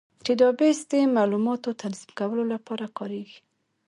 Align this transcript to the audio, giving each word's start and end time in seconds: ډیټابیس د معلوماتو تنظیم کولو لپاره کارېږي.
ډیټابیس 0.25 0.79
د 0.91 0.93
معلوماتو 1.15 1.69
تنظیم 1.81 2.09
کولو 2.19 2.43
لپاره 2.53 2.85
کارېږي. 2.97 3.39